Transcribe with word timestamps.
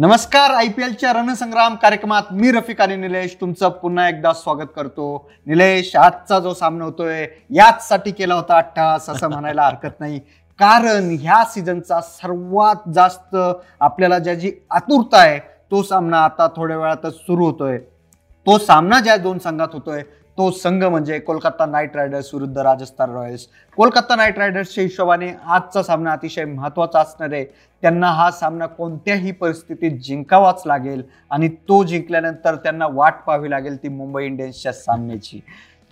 नमस्कार 0.00 0.50
I 0.50 0.68
P 0.68 0.82
एलच्या 0.82 1.12
रणसंग्राम 1.12 1.74
कार्यक्रमात 1.74 2.32
मी 2.32 2.50
रफिक 2.52 2.80
आणि 2.80 2.96
निलेश 2.96 3.34
तुमचं 3.40 3.68
पुन्हा 3.68 4.08
एकदा 4.08 4.32
स्वागत 4.32 4.66
करतो. 4.76 5.30
निलेश 5.46 5.94
आजचा 5.96 6.38
जो 6.40 6.52
सामना 6.54 6.84
होतोय 6.84 7.26
याचसाठी 7.50 8.10
केला 8.10 8.34
होता 8.34 8.56
अठ्ठास 8.56 9.08
असं 9.10 9.28
म्हणायला 9.30 9.62
हरकत 9.62 10.00
नाही. 10.00 10.18
कारण 10.58 11.08
ह्या 11.20 11.42
सीझनचा 11.44 12.00
सर्वात 12.00 12.88
जास्त 12.94 13.36
आपल्याला 13.80 14.18
ज्याची 14.18 14.52
आतुरता 14.70 15.18
आहे 15.18 15.38
तो 15.70 15.82
सामना 15.82 16.24
आता 16.24 16.46
थोड्या 16.56 16.76
वेळातच 16.76 17.16
सुरू 17.16 17.44
होतोय. 17.44 17.78
तो 17.78 18.58
सामना 18.58 19.00
ज्या 19.00 19.16
दोन 19.16 19.38
संघात 19.38 19.68
होतोय 19.72 20.02
तो 20.38 20.50
संघ 20.50 20.82
म्हणजे 20.84 21.18
कोलकाता 21.18 21.64
नाईट 21.66 21.96
रायडर्स 21.96 22.28
विरुद्ध 22.34 22.58
राजस्थान 22.58 23.10
रॉयल्स. 23.10 23.46
कोलकाता 23.78 24.16
नाईट 24.16 24.38
रायडर्सच्या 24.38 24.82
हिशोबाने 24.84 25.30
आजचा 25.46 25.82
सामना 25.82 26.12
अतिशय 26.12 26.44
महत्त्वाचा 26.44 27.00
असणार 27.00 27.32
आहे. 27.32 27.44
त्यांना 27.82 28.10
हा 28.12 28.30
सामना 28.30 28.66
कोणत्याही 28.66 29.32
परिस्थितीत 29.32 29.98
जिंकावाच 30.02 30.62
लागेल 30.66 31.02
आणि 31.30 31.48
तो 31.68 31.82
जिंकल्यानंतर 31.84 32.56
त्यांना 32.56 32.86
वाट 32.92 33.22
पाहावी 33.26 33.50
लागेल 33.50 33.76
ती 33.82 33.88
मुंबई 33.88 34.24
इंडियन्सच्या 34.24 34.72
सामन्याची 34.72 35.40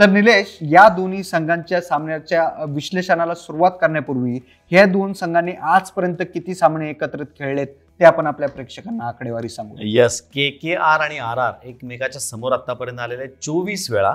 तर 0.00 0.10
निलेश 0.10 0.56
या 0.62 0.88
दोन्ही 0.96 1.22
संघांच्या 1.24 1.80
सामन्याच्या 1.80 2.48
विश्लेषणाला 2.68 3.34
सुरुवात 3.34 3.72
करण्यापूर्वी 3.80 4.38
ह्या 4.70 4.84
दोन 4.86 5.12
संघांनी 5.12 5.52
आजपर्यंत 5.64 6.22
किती 6.34 6.54
सामने 6.54 6.90
एकत्रित 6.90 7.26
खेळलेत? 7.38 7.66
ते 8.00 8.04
आपण 8.04 8.26
आपल्या 8.26 8.48
प्रेक्षकांना 8.48 9.06
आकडेवारी 9.08 9.48
सांगू. 9.48 9.76
यस 9.80 10.20
के 10.34 10.48
के 10.62 10.74
आर 10.74 11.00
आणि 11.00 11.18
आर 11.18 11.38
आर 11.38 11.66
एकमेकाच्या 11.68 12.20
समोर 12.20 12.52
आतापर्यंत 12.52 12.98
आलेले 13.00 13.26
चोवीस 13.42 13.90
वेळा 13.90 14.14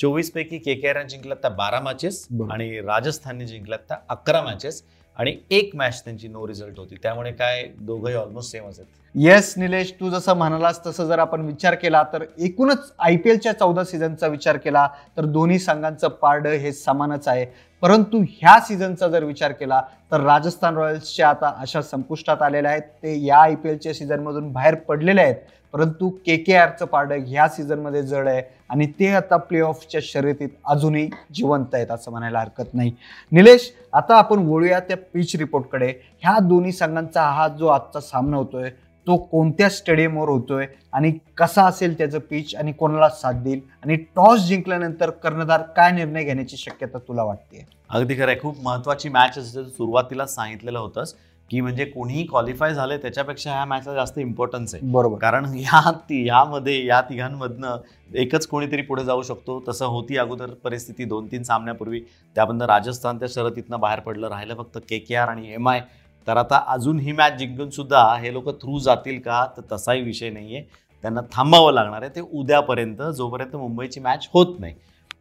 चोवीस 0.00 0.30
पैकी 0.32 0.58
के 0.58 0.74
के 0.74 0.88
आर 0.88 1.02
जिंकल्यात 1.08 1.36
त्या 1.42 1.50
बारा 1.50 1.80
मॅचेस. 1.80 2.26
आणि 2.52 2.80
राजस्थानने 2.80 3.46
जिंकल्यात 3.46 3.88
त्या 3.88 3.98
अकरा 4.08 4.42
मॅचेस 4.42 4.82
आणि 5.16 5.36
एक 5.50 5.70
मॅच 5.76 6.04
त्यांची 6.04 6.28
नो 6.28 6.46
रिझल्ट 6.48 6.78
होती. 6.78 6.94
त्यामुळे 7.02 7.32
काय 7.32 7.64
दोघंही 7.80 8.14
ऑलमोस्ट 8.14 8.52
सेमच 8.52 8.78
आहेत. 8.78 8.88
येस 9.14 9.52
निलेश 9.56 9.92
तू 10.00 10.10
जसं 10.10 10.34
म्हणालास 10.34 10.80
तसं 10.86 11.06
जर 11.06 11.18
आपण 11.18 11.40
विचार 11.40 11.74
केला 11.74 12.02
तर 12.12 12.24
एकूणच 12.38 12.92
आय 12.98 13.16
पी 13.16 13.30
एलच्या 13.30 13.52
चौदा 13.52 13.84
सीझनचा 13.84 14.26
विचार 14.26 14.56
केला 14.56 14.86
तर 15.16 15.24
दोन्ही 15.24 15.58
संघांचं 15.58 16.08
पारडं 16.08 16.50
हे 16.50 16.72
समानच 16.72 17.28
आहे. 17.28 17.46
परंतु 17.82 18.22
ह्या 18.30 18.58
सीझनचा 18.60 19.08
जर 19.08 19.24
विचार 19.24 19.52
केला 19.52 19.80
तर 20.12 20.20
राजस्थान 20.20 20.76
रॉयल्सच्या 20.76 21.28
आता 21.28 21.52
अशा 21.58 21.82
संपुष्टात 21.82 22.42
आलेल्या 22.42 22.70
आहेत. 22.70 22.82
ते 23.02 23.18
या 23.24 23.38
आय 23.38 23.54
पी 23.54 23.68
एलच्या 23.68 23.94
सीझनमधून 23.94 24.52
बाहेर 24.52 24.74
पडलेले 24.74 25.20
आहेत. 25.20 25.36
परंतु 25.74 26.08
के 26.26 26.36
के 26.36 26.54
आरचं 26.56 26.84
पारडं 26.86 27.24
ह्या 27.26 27.46
सीझनमध्ये 27.48 28.02
जड 28.02 28.28
आहे 28.28 28.42
आणि 28.70 28.86
ते 28.98 29.08
आता 29.14 29.36
प्ले 29.36 29.60
ऑफच्या 29.60 30.00
शर्यतीत 30.04 30.48
अजूनही 30.64 31.08
जिवंत 31.34 31.74
आहेत 31.74 31.90
असं 31.90 32.10
म्हणायला 32.10 32.40
हरकत 32.40 32.74
नाही. 32.74 32.92
निलेश 33.32 33.70
आता 33.92 34.16
आपण 34.18 34.46
वळूया 34.48 34.78
त्या 34.80 34.96
पिच 35.14 35.34
रिपोर्टकडे 35.36 35.88
ह्या 36.22 36.38
दोन्ही 36.42 36.72
संघांचा 36.72 37.22
हा 37.30 37.48
जो 37.48 37.66
आजचा 37.68 38.00
सामना 38.00 38.36
होतोय 38.36 38.70
तो 39.06 39.16
कोणत्या 39.30 39.68
स्टेडियमवर 39.70 40.28
होतोय 40.28 40.66
आणि 40.92 41.12
कसा 41.36 41.64
असेल 41.66 41.96
त्याचं 41.98 42.18
पिच 42.30 42.54
आणि 42.54 42.72
कोणाला 42.72 43.08
साथ 43.10 43.42
देईल 43.42 43.60
आणि 43.82 43.96
टॉस 44.16 44.40
जिंकल्यानंतर 44.46 45.10
कर्णधार 45.22 45.62
काय 45.76 45.90
निर्णय 45.92 46.24
घेण्याची 46.24 46.56
शक्यता 46.56 46.98
तुला 46.98 47.22
वाटते 47.22 47.64
अगदी 47.90 48.14
खरं 48.14 48.26
आहे. 48.26 48.38
खूप 48.40 48.56
महत्वाची 48.62 49.08
मॅच 49.08 49.38
असते 49.38 49.64
सुरुवातीला 49.66 50.26
सांगितलेलं 50.26 50.78
होतंच. 50.78 51.14
की 51.50 51.60
म्हणजे 51.60 51.84
कोणीही 51.84 52.24
क्वालिफाय 52.26 52.74
झाले 52.74 52.96
त्याच्यापेक्षा 52.98 53.52
ह्या 53.52 53.64
मॅचला 53.64 53.94
जास्त 53.94 54.18
इम्पॉर्टन्स 54.18 54.74
आहे. 54.74 54.86
बरोबर. 54.92 55.18
कारण 55.18 55.44
ह्या 55.44 55.90
ती 55.90 56.22
ह्यामध्ये 56.24 56.84
या 56.86 57.00
तिघांमधनं 57.00 57.76
एकच 58.14 58.46
कोणीतरी 58.46 58.82
पुढे 58.82 59.04
जाऊ 59.04 59.22
शकतो. 59.22 59.62
तसं 59.68 59.86
होती 59.86 60.16
अगोदर 60.16 60.50
परिस्थिती 60.64 61.04
दोन 61.04 61.26
तीन 61.26 61.42
सामन्यापूर्वी. 61.42 62.00
त्याबद्दल 62.36 62.66
राजस्थान 62.66 63.18
त्या 63.18 63.28
शर्यतीतनं 63.28 63.80
बाहेर 63.80 64.00
पडलं. 64.00 64.28
राहिलं 64.28 64.54
फक्त 64.54 64.78
के 64.88 64.98
के 64.98 65.14
आर 65.14 65.28
आणि 65.28 65.52
एम 65.54 65.68
आय 65.68 65.80
तर 66.26 66.36
आता 66.36 66.64
अजून 66.68 66.98
ही 67.00 67.12
मॅच 67.12 67.38
जिंकून 67.38 67.70
सुद्धा 67.70 68.02
हे 68.16 68.32
लोक 68.32 68.48
थ्रू 68.60 68.78
जातील 68.78 69.20
का? 69.20 69.44
तर 69.56 69.62
तसाही 69.72 70.02
विषय 70.02 70.30
नाही 70.30 70.56
आहे 70.56 70.64
त्यांना 71.04 71.20
थांबावं 71.32 71.72
लागणार 71.72 72.02
आहे. 72.02 72.10
ते 72.16 72.20
उद्यापर्यंत 72.20 73.02
जोपर्यंत 73.16 73.56
मुंबईची 73.56 74.00
मॅच 74.00 74.28
होत 74.34 74.58
नाही. 74.58 74.74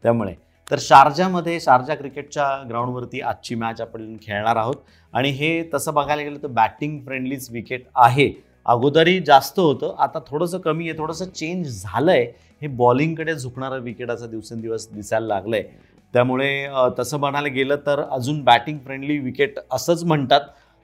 त्यामुळे 0.03 0.33
तर 0.69 0.77
शारजामध्ये 0.79 1.59
शारजा 1.59 1.95
क्रिकेटच्या 1.95 2.47
ग्राउंडवरती 2.69 3.21
आजची 3.21 3.55
मॅच 3.55 3.81
आपण 3.81 4.15
खेळणार 4.21 4.55
आहोत. 4.55 4.75
आणि 5.13 5.29
हे 5.29 5.63
तसं 5.73 5.93
बघायला 5.93 6.21
गेलं 6.21 6.41
तर 6.43 6.47
बॅटिंग 6.47 6.99
फ्रेंडलीच 7.05 7.49
विकेट 7.51 7.85
आहे. 7.95 8.31
अगोदरही 8.65 9.19
जास्त 9.19 9.59
होतं 9.59 9.95
आता 9.99 10.19
थोडंसं 10.27 10.57
कमी 10.59 10.89
आहे 10.89 10.97
थोडंसं 10.97 11.25
चेंज 11.25 11.81
झालं 11.83 12.11
आहे 12.11 12.23
हे 12.61 12.67
बॉलिंगकडे 12.67 13.33
झुकणारं 13.35 13.79
विकेटाचं 13.81 14.29
दिवसेंदिवस 14.29 14.87
दिसायला 14.91 15.27
लागलं 15.27 15.55
आहे 15.55 15.87
त्यामुळे 16.13 16.67
तसं 16.99 17.17
म्हणायला 17.19 17.47
गेलं 17.47 17.75
तर 17.85 18.01
अजून 18.01 18.41
बॅटिंग 18.43 18.77
फ्रेंडली 18.85 19.17
विकेट 19.19 19.59
असंच 19.71 20.03
म्हणतात. 20.03 20.41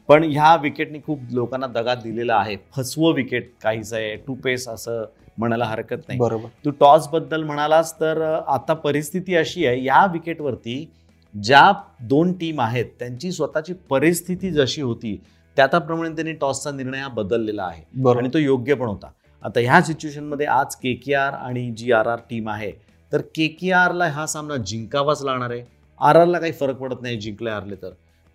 पण 0.10 0.24
ह्या 0.24 0.56
विकेटनी 0.62 1.00
खूप 1.06 1.20
लोकांना 1.32 1.68
दगा 1.68 1.94
दिलेला 1.96 2.36
आहे. 2.36 2.56
फसवं 2.76 3.14
विकेट 3.14 3.52
काहीच 3.64 3.94
आहे 3.94 4.16
टू 4.28 4.34
पेस 4.44 4.68
असं. 4.70 5.06
म्हणायला 5.38 5.66
हरकत 5.66 6.08
नाही. 6.08 6.20
बरोबर. 6.20 6.50
तू 6.66 6.72
टॉसबद्दल 6.80 7.44
म्हणालास 7.44 7.94
तर 8.00 8.22
आता 8.48 8.74
परिस्थिती 8.74 9.36
अशी 9.36 9.66
आहे 9.66 9.84
या 9.84 10.06
विकेटवरती 10.12 10.86
ज्या 11.34 11.72
दोन 12.10 12.32
टीम 12.34 12.62
आहेत 12.62 12.86
त्यांची 13.00 13.32
स्वतःची 13.32 13.74
परिस्थिती 13.90 14.52
जशी 14.52 14.82
होती 14.82 15.20
त्याप्रमाणे 15.58 16.10
त्यांनी 16.16 16.32
टॉसचा 16.34 16.72
निर्णय 16.72 17.00
हा 17.00 17.08
बदललेला 17.08 17.64
आहे. 17.64 18.10
आणि 18.10 18.30
तो 18.34 18.38
योग्य 18.40 18.74
पण 18.74 18.88
होता. 18.88 19.10
आता 19.44 19.60
ह्या 19.60 19.82
सिच्युएशनमध्ये 19.82 20.46
आज 20.48 20.76
के 20.76 20.94
के 20.96 21.14
आर 21.14 21.34
आणि 21.34 21.70
जी 21.78 21.92
आर 21.92 22.08
आर 22.08 22.20
टीम 22.30 22.50
आहे 22.50 22.72
तर 23.12 23.22
के 23.36 23.48
के 23.60 23.72
आरला 23.72 24.06
हा 24.10 24.26
सामना 24.28 24.56
जिंकावाच 24.58 25.22
लागणार 25.24 25.52
आहे. 25.52 25.64
आर 26.02 26.16
आरला 26.16 26.40
काही 26.40 26.52
फरक 26.52 26.78
पडत 26.78 27.02
नाही 27.02 27.18
जिंकले 27.18 27.50
हारले 27.50 27.76
तर. 27.76 27.90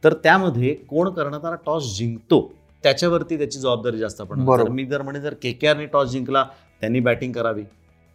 तर 0.04 0.14
त्यामध्ये 0.22 0.74
कोण 0.88 1.10
करणारा 1.12 1.54
टॉस 1.66 1.96
जिंकतो 1.96 2.40
त्याच्यावरती 2.84 3.36
त्याची 3.38 3.58
जबाबदारी 3.58 3.98
जास्त 3.98 4.22
पडणार. 4.22 4.68
मी 4.68 4.84
जर 4.84 5.02
म्हणे 5.02 5.20
जर 5.20 5.34
के 5.42 5.52
के 5.52 5.68
आरने 5.68 5.86
टॉस 5.86 6.08
जिंकला 6.10 6.44
त्यांनी 6.80 7.00
बॅटिंग 7.00 7.32
करावी. 7.32 7.62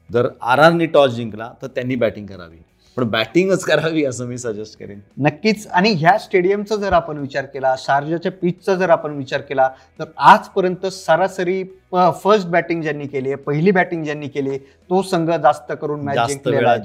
जर 0.09 0.28
आर 0.42 0.59
आरने 0.59 0.86
टॉस 0.86 1.12
जिंकला 1.12 1.52
तर 1.62 1.68
त्यांनी 1.68 1.96
बॅटिंग 1.96 2.26
करावी. 2.28 2.58
पण 2.98 3.08
बॅटिंगच 3.09 3.64
करावी 3.64 4.03
असं 4.06 4.26
मी 4.26 4.38
सजेस्ट 4.38 4.80
करेन. 4.80 5.00
नक्कीच. 5.18 5.66
आणि 5.68 5.90
ह्या 5.94 6.18
स्टेडियमचा 6.18 6.76
जर 6.76 6.94
आपण 6.94 7.18
विचार 7.18 7.46
केला 7.46 7.74
शारजाच्या 7.78 8.31
पिचचा 8.31 8.76
जर 8.76 8.90
आपण 8.90 9.16
विचार 9.18 9.42
केला 9.42 9.68
तर 10.00 10.06
आजपर्यंत 10.18 10.86
सरासरी 10.86 11.64
फर्स्ट 11.94 12.48
बॅटिंग 12.48 12.81
ज्यांनी 12.81 13.08
केली 13.08 13.30
आहे 13.30 13.36
पहिली 13.44 13.72
बॅटिंग 13.72 14.03
ज्यांनी 14.03 14.28
केली 14.28 14.58
तो 14.58 15.02
संघ 15.02 15.30
जास्त 15.32 15.72
करून 15.82 16.02
मॅच 16.02 16.28
जिंकलेला 16.28 16.59
वेळा 16.59 16.76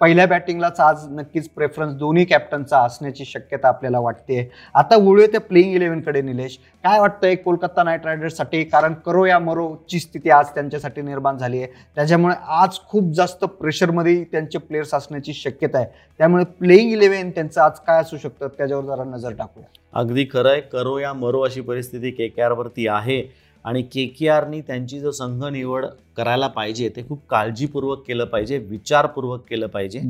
पहिल्या 0.00 0.26
बॅटिंगलाच 0.26 0.80
आज 0.80 1.06
नक्कीच 1.10 1.48
प्रेफरन्स 1.48 1.94
दोन्ही 1.94 2.24
कॅप्टनचा 2.24 2.78
असण्याची 2.78 3.24
शक्यता 3.24 3.68
आपल्याला 3.68 3.98
वाटते. 3.98 4.50
आता 4.74 4.96
वळूया 4.96 5.26
त्या 5.26 5.40
प्लेईंग 5.40 5.74
इलेव्हनकडे 5.74 6.22
निलेश. 6.22 6.58
काय 6.84 7.00
वाटतंय 7.00 7.34
कोलकाता 7.34 7.82
नाईट 7.82 8.06
रायडर्ससाठी? 8.06 8.64
कारण 8.64 8.94
करो 8.94 9.24
या 9.24 9.38
मरोची 9.38 10.00
स्थिती 10.00 10.30
आज 10.30 10.46
त्यांच्यासाठी 10.48 11.02
निर्माण 11.02 11.36
झाली 11.36 11.62
आहे. 11.62 11.72
त्याच्यामुळे 11.94 12.34
आज 12.48 12.78
खूप 12.88 13.12
जास्त 13.12 13.44
प्रेशरमध्ये 13.44 14.24
त्यांचे 14.24 14.58
प्लेयर्स 14.58 14.94
असण्याची 14.94 15.32
शक्यता 15.32 15.78
आहे. 15.78 15.86
त्यामुळे 16.18 16.44
प्लेईंग 16.44 16.92
इलेव्हन 16.92 17.30
त्यांचं 17.30 17.60
आज 17.60 17.80
काय 17.86 18.00
असू 18.00 18.16
शकतं? 18.16 18.48
त्याच्यावर 18.48 18.84
जरा 18.84 19.04
नजर 19.04 19.32
टाकूया. 19.32 19.66
अगदी 19.94 20.26
खरं 20.32 20.48
आहे. 20.48 20.60
करो 20.60 20.98
या 20.98 21.12
मरो 21.12 21.40
अशी 21.40 21.60
परिस्थिती 21.60 22.10
के 22.10 22.28
के 22.28 22.42
आरवरती 22.42 22.88
आहे. 22.88 23.45
आणि 23.66 23.82
के 23.82 24.06
के 24.06 24.28
आरनी 24.28 24.60
त्यांची 24.60 25.00
जो 25.00 25.10
संघ 25.10 25.44
निवड 25.44 25.86
करायला 26.16 26.46
पाहिजे 26.46 26.88
ते 26.88 27.02
खूप 27.08 27.26
काळजीपूर्वक 27.30 28.02
केलं 28.06 28.24
पाहिजे 28.24 28.58
विचारपूर्वक 28.58 29.44
केलं 29.50 29.66
पाहिजे. 29.66 30.00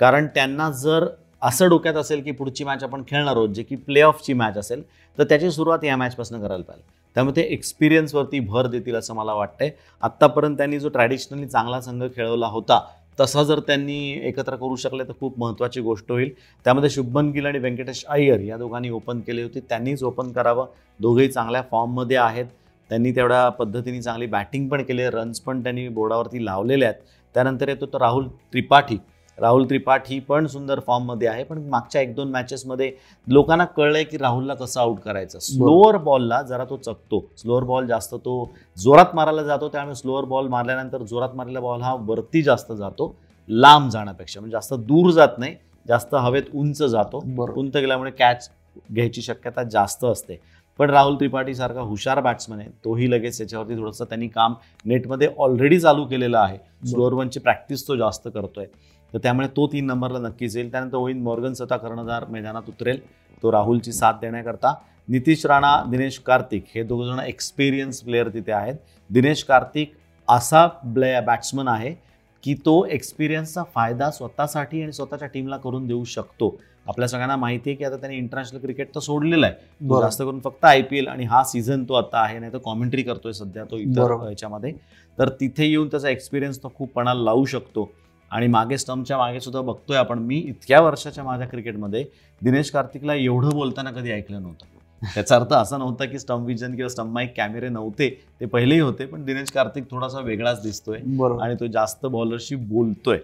कारण 0.00 0.26
त्यांना 0.26 0.70
जर 0.70 1.06
असं 1.42 1.68
डोक्यात 1.68 1.94
असेल 1.94 2.22
की 2.22 2.30
पुढची 2.30 2.64
मॅच 2.64 2.84
आपण 2.84 3.02
खेळणार 3.08 3.36
आहोत 3.36 3.48
जे 3.48 3.62
की 3.62 3.76
प्ले 3.76 4.02
ऑफची 4.02 4.32
मॅच 4.32 4.56
असेल 4.58 4.82
तर 5.18 5.24
त्याची 5.24 5.50
सुरुवात 5.50 5.84
या 5.84 5.96
मॅचपासून 5.96 6.40
करायला 6.40 6.64
पाहिजे. 6.64 6.84
त्यामुळे 7.16 7.36
ते 7.36 7.42
एक्सपिरियन्सवरती 7.54 8.40
भर 8.40 8.66
देतील 8.66 8.94
असं 8.94 9.14
मला 9.14 9.34
वाटतंय. 9.34 9.70
आत्तापर्यंत 10.02 10.56
त्यांनी 10.56 10.78
जो 10.78 10.88
ट्रॅडिशनली 10.88 11.46
चांगला 11.46 11.80
संघ 11.80 12.02
खेळवला 12.16 12.46
होता 12.46 12.80
तसा 13.20 13.42
जर 13.42 13.60
त्यांनी 13.60 13.98
एकत्र 14.28 14.56
करू 14.56 14.76
शकले 14.76 15.04
तर 15.04 15.12
खूप 15.20 15.38
महत्त्वाची 15.38 15.80
गोष्ट 15.80 16.10
होईल. 16.12 16.30
त्यामध्ये 16.64 16.90
शुभमन 16.90 17.30
गिल 17.30 17.46
आणि 17.46 17.58
व्यंकटेश 17.58 18.04
अय्यर 18.08 18.40
या 18.40 18.56
दोघांनी 18.56 18.90
ओपन 18.90 19.20
केली 19.20 19.42
होती. 19.42 19.60
त्यांनीच 19.60 20.02
ओपन 20.02 20.32
करावं. 20.32 20.66
दोघेही 21.00 21.28
चांगल्या 21.28 21.62
फॉर्ममध्ये 21.70 22.16
आहेत. 22.16 22.46
त्यांनी 22.92 23.10
तेवढ्या 23.16 23.48
पद्धतीने 23.48 24.00
चांगली 24.02 24.26
बॅटिंग 24.26 24.68
पण 24.68 24.82
केली 24.82 25.04
रन्स 25.10 25.40
पण 25.40 25.62
त्यांनी 25.62 25.88
बोर्डावरती 25.88 26.44
लावलेले 26.44 26.84
आहेत. 26.84 26.94
त्यानंतर 27.34 27.68
येतो 27.68 27.86
तो 27.86 27.98
राहुल 27.98 28.26
त्रिपाठी. 28.28 28.96
राहुल 29.38 29.64
त्रिपाठी 29.64 30.18
पण 30.20 30.46
सुंदर 30.46 30.80
फॉर्ममध्ये 30.80 31.28
आहे. 31.28 31.44
पण 31.44 31.58
मागच्या 31.68 32.00
एक 32.00 32.14
दोन 32.14 32.30
मॅचेसमध्ये 32.30 32.90
लोकांना 33.26 33.64
कळलंय 33.64 34.04
की 34.04 34.18
राहुलला 34.18 34.54
कसं 34.54 34.80
आउट 34.80 34.98
करायचं. 34.98 35.38
स्लोअर 35.38 35.96
बॉलला 35.96 36.42
जरा 36.42 36.64
तो 36.64 36.76
चकतो. 36.76 37.24
स्लोअर 37.36 37.64
बॉल 37.64 37.86
जास्त 37.86 38.14
तो 38.14 38.50
जोरात 38.78 39.14
मारायला 39.14 39.42
जातो. 39.42 39.68
त्यामुळे 39.68 39.94
स्लोअर 39.94 40.24
बॉल 40.24 40.48
मारल्यानंतर 40.48 41.02
जोरात 41.02 41.34
मारलेला 41.34 41.60
बॉल 41.60 41.80
हा 41.80 41.94
वरती 41.94 42.42
जास्त 42.42 42.72
जातो. 42.72 43.14
लांब 43.48 43.90
जाण्यापेक्षा. 43.90 44.40
म्हणजे 44.40 44.52
जास्त 44.52 44.74
दूर 44.74 45.10
जात 45.10 45.38
नाही. 45.38 45.54
जास्त 45.88 46.14
हवेत 46.14 46.54
उंच 46.54 46.82
जातो. 46.82 47.24
उंच 47.56 47.76
गेल्यामुळे 47.76 48.10
कॅच 48.10 48.50
घ्यायची 48.94 49.22
शक्यता 49.22 49.62
जास्त 49.62 50.04
असते. 50.04 50.40
पण 50.78 50.90
राहुल 50.90 51.14
त्रिपाठी 51.14 51.54
सारखा 51.54 51.80
हुशार 51.80 52.20
बॅट्समन 52.20 52.60
आहे. 52.60 52.68
तोही 52.84 53.10
लगेच 53.10 53.38
त्याच्यावरती 53.38 53.76
थोडंसं 53.76 54.04
त्यांनी 54.04 54.28
काम 54.28 54.54
नेटमध्ये 54.84 55.28
ऑलरेडी 55.38 55.80
चालू 55.80 56.04
केलेलं 56.04 56.38
आहे. 56.38 56.58
स्लोअर 56.86 57.12
वनची 57.12 57.40
प्रॅक्टिस 57.40 57.88
तो 57.88 57.96
जास्त 57.96 58.28
करतोय. 58.34 58.66
तर 59.14 59.18
त्यामुळे 59.18 59.48
तो 59.48 59.66
तीन 59.66 59.86
नंबरला 59.86 60.18
नक्कीच 60.18 60.56
येईल. 60.56 60.70
त्यानंतर 60.70 60.96
ओइन 60.96 61.22
मॉर्गन 61.22 61.52
स्वतः 61.52 61.76
कर्णधार 61.76 62.24
मैदानात 62.24 62.62
उतरेल. 62.68 63.00
तो 63.42 63.52
राहुलची 63.52 63.92
साथ 63.92 64.12
देण्याकरता. 64.12 64.74
नितीश 65.08 65.46
राणा 65.46 65.84
दिनेश 65.90 66.18
कार्तिक 66.18 66.64
हे 66.74 66.82
दोघ 66.82 67.04
जण 67.04 67.18
एक्सपिरियन्स 67.18 68.00
प्लेअर 68.00 68.28
तिथे 68.28 68.52
आहेत. 68.52 68.74
दिनेश 69.10 69.44
कार्तिक 69.44 69.92
असा 70.28 70.66
ब्ले 70.84 71.20
बॅट्समन 71.20 71.68
आहे 71.68 71.94
की 72.42 72.54
तो 72.54 72.84
एक्सपिरियन्सचा 72.86 73.62
फायदा 73.74 74.10
स्वतःसाठी 74.10 74.82
आणि 74.82 74.92
स्वतःच्या 74.92 75.28
टीमला 75.28 75.56
करून 75.56 75.86
देऊ 75.86 76.04
शकतो. 76.04 76.60
आपल्या 76.86 77.08
सगळ्यांना 77.08 77.36
माहिती 77.36 77.70
आहे 77.70 77.76
की 77.76 77.84
आता 77.84 77.96
त्यांनी 77.96 78.16
इंटरनॅशनल 78.18 78.60
क्रिकेट 78.60 78.94
तर 78.94 79.00
सोडलेलं 79.00 79.46
आहे. 79.46 79.54
जास्त 80.00 80.22
करून 80.22 80.40
फक्त 80.40 80.64
आय 80.64 80.82
पी 80.82 80.98
एल 80.98 81.08
आणि 81.08 81.24
हा 81.24 81.42
सीझन 81.44 81.84
तो 81.88 81.94
आता 81.94 82.20
आहे 82.20 82.38
नाही 82.38 82.52
तर 82.52 82.58
कॉमेंट्री 82.58 83.02
करतोय 83.02 83.32
सध्या 83.32 83.64
तो 83.64 83.78
इतर. 83.78 84.16
याच्यामध्ये. 84.28 84.72
तर 85.18 85.28
तिथे 85.40 85.66
येऊन 85.66 85.88
त्याचा 85.88 86.08
एक्सपिरियन्स 86.08 86.62
तो 86.62 86.72
खूप 86.74 86.92
पणाला 86.92 87.22
लावू 87.22 87.44
शकतो. 87.44 87.90
आणि 88.30 88.46
मागे 88.46 88.78
स्टम्पच्या 88.78 89.16
मागे 89.18 89.40
सुद्धा 89.40 89.60
बघतोय 89.60 89.96
आपण 89.96 90.18
मी 90.18 90.36
इतक्या 90.38 90.80
वर्षाच्या 90.80 91.24
माझ्या 91.24 91.46
क्रिकेटमध्ये 91.48 92.04
दिनेश 92.40 92.70
कार्तिकला 92.70 93.14
एवढं 93.14 93.50
बोलताना 93.50 93.90
कधी 93.90 94.10
ऐकलं 94.10 94.42
नव्हतं. 94.42 94.66
त्याचा 95.02 95.36
अर्थ 95.36 95.52
असा 95.52 95.78
नव्हता 95.78 96.04
की 96.04 96.18
स्टम्प 96.18 96.46
विजन 96.46 96.74
किंवा 96.74 96.88
स्टम्प 96.88 97.12
माईक 97.12 97.32
कॅमेरे 97.36 97.68
नव्हते 97.68 98.08
ते 98.40 98.46
पहिलेही 98.46 98.80
होते 98.80 99.06
पण 99.06 99.24
दिनेश 99.24 99.50
कार्तिक 99.50 99.90
थोडासा 99.90 100.20
वेगळाच 100.20 100.62
दिसतोय 100.62 100.98
आणि 101.42 101.54
तो 101.60 101.66
जास्त 101.66 102.06
बॉलरशी 102.06 102.56
बोलतोय. 102.56 103.18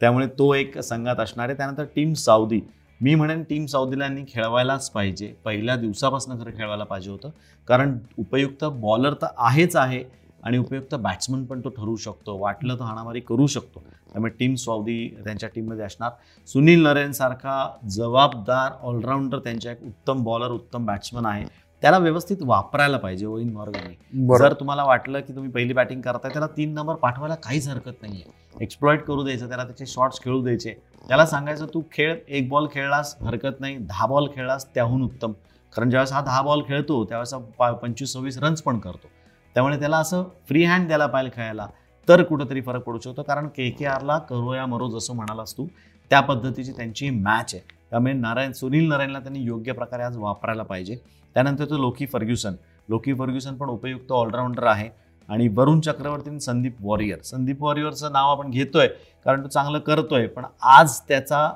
त्यामुळे 0.00 0.26
तो 0.38 0.52
एक 0.54 0.78
संघात 0.78 1.20
असणार 1.20 1.48
आहे. 1.48 1.56
त्यानंतर 1.56 1.84
टीम 1.94 2.12
साऊदी 2.14 2.60
मी 3.00 3.14
म्हणेन 3.14 3.42
टीम 3.42 3.66
साऊदीला 3.66 4.04
यांनी 4.04 4.24
खेळवायलाच 4.28 4.90
पाहिजे. 4.90 5.34
पहिल्या 5.44 5.76
दिवसापासून 5.76 6.42
खरं 6.42 6.50
खेळवायला 6.50 6.84
पाहिजे 6.84 7.10
होतं. 7.10 7.30
कारण 7.68 7.98
उपयुक्त 8.18 8.64
बॉलर 8.64 9.14
तर 9.14 9.26
आहेच 9.38 9.76
आहे 9.76 10.04
आणि 10.42 10.58
उपयुक्त 10.58 10.94
बॅट्समन 10.94 11.44
पण 11.44 11.60
तो 11.60 11.68
ठरू 11.68 11.96
शकतो. 11.96 12.38
वाटलं 12.38 12.74
तर 12.74 12.82
हाणामारी 12.82 13.20
करू 13.20 13.46
शकतो. 13.46 13.82
त्यामुळे 14.12 14.32
टीम 14.32 14.54
साऊदी 14.54 15.16
त्यांच्या 15.24 15.48
टीममध्ये 15.48 15.84
असणार. 15.84 16.10
सुनील 16.46 16.82
नरेन 16.82 17.12
सारखा 17.12 17.76
जबाबदार 17.88 18.72
ऑलराऊंडर 18.82 19.38
त्यांच्या 19.38 19.72
एक 19.72 19.82
उत्तम 19.82 20.24
बॉलर 20.24 20.48
उत्तम 20.48 20.86
बॅट्समन 20.86 21.26
आहे. 21.26 21.44
त्याला 21.82 21.98
व्यवस्थित 21.98 22.36
वापरायला 22.40 22.98
पाहिजे 22.98 23.26
ओइन 23.26 23.52
मॉर्गनने. 23.52 23.98
बरोबर. 24.12 24.48
जर 24.48 24.52
तुम्हाला 24.52 24.84
वाटलं 24.84 25.20
की 25.20 25.34
तुम्ही 25.34 25.50
पहिली 25.50 25.72
बॅटिंग 25.72 26.00
करताय 26.00 26.32
त्याला 26.32 26.46
तीन 26.46 26.74
नंबर 26.74 26.94
पाठवायला 26.94 27.34
काहीच 27.34 27.68
हरकत 27.68 28.02
नाहीये. 28.02 28.37
एक्सप्लॉइट 28.60 29.02
करू 29.02 29.22
द्यायचं 29.22 29.48
त्याला 29.48 29.64
त्याचे 29.64 29.86
शॉट्स 29.86 30.20
खेळू 30.22 30.42
द्यायचे. 30.42 30.70
त्याला 31.08 31.26
सांगायचं 31.26 31.66
तू 31.66 31.82
खेळ 31.92 32.16
एक 32.28 32.48
बॉल 32.48 32.66
खेळलास 32.72 33.16
हरकत 33.22 33.60
नाही 33.60 33.76
दहा 33.76 34.06
बॉल 34.06 34.26
खेळलास 34.34 34.74
त्याहून 34.74 35.02
उत्तम. 35.02 35.32
कारण 35.76 35.90
ज्यावेळेस 35.90 36.12
हा 36.12 36.20
दहा 36.20 36.42
बॉल 36.42 36.62
खेळतो 36.68 37.04
त्यावेळेस 37.04 37.34
पा- 37.58 37.74
पंचवीस 37.74 38.12
सव्वीस 38.12 38.38
रन्स 38.38 38.62
पण 38.62 38.78
करतो. 38.78 39.08
त्यामुळे 39.54 39.80
त्याला 39.80 39.98
असं 39.98 40.22
फ्री 40.22 40.64
हँड 40.64 40.86
द्यायला 40.86 41.06
पाहिजे 41.06 41.36
खेळायला. 41.36 41.66
तर 42.08 42.22
कुठंतरी 42.22 42.60
फरक 42.60 42.82
पडू 42.82 42.98
शकतो. 42.98 43.22
कारण 43.22 43.46
के 43.46 43.70
के 43.70 43.86
आरला 43.86 44.18
करो 44.18 44.54
या 44.54 44.66
मरो 44.66 44.88
जसं 44.88 45.14
म्हणालास 45.14 45.56
तू 45.56 45.66
त्या 46.10 46.20
पद्धतीची 46.20 46.72
त्यांची 46.72 47.10
मॅच 47.10 47.54
आहे. 47.54 47.64
त्यामुळे 47.90 48.12
नारायण 48.12 48.52
सुनील 48.52 48.88
नारायणला 48.88 49.18
त्यांनी 49.18 49.38
योग्य 49.38 49.72
प्रकारे 49.72 50.02
आज 50.02 50.16
वापरायला 50.16 50.62
पाहिजे. 50.62 50.96
त्यानंतर 51.34 51.64
तो 51.64 51.78
लोकी 51.78 52.06
फर्ग्युसन. 52.06 52.54
लोकी 52.88 53.14
फर्ग्युसन 53.14 53.54
पण 53.54 53.68
उपयुक्त 53.68 54.12
ऑलराऊंडर 54.12 54.66
आहे. 54.66 55.07
आणि 55.28 55.48
वरुण 55.48 55.80
चक्रवर्ती 55.80 56.38
संदीप 56.40 56.76
वॉरियर. 56.80 57.18
संदीप 57.24 57.62
वॉरियरचं 57.62 58.12
नाव 58.12 58.30
आपण 58.30 58.50
घेतोय 58.50 58.86
कारण 59.24 59.42
तो 59.42 59.48
चांगलं 59.48 59.78
करतोय 59.78 60.26
पण 60.26 60.44
आज 60.62 60.98
त्याचा 61.08 61.48